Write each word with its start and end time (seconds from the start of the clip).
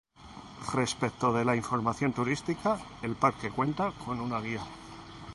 Respecto 0.73 1.31
de 1.31 1.45
la 1.45 1.55
información 1.55 2.11
turística, 2.11 2.75
el 3.03 3.15
Parque 3.15 3.51
cuenta 3.51 3.91
con 4.03 4.19
una 4.19 4.41
guía. 4.41 4.65